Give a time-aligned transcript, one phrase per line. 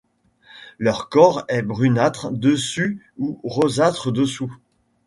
[0.79, 4.51] Leur corps est brunâtre dessus et rosâtre dessous.